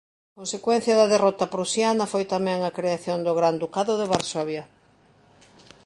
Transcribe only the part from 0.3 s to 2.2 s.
Consecuencia da derrota Prusiana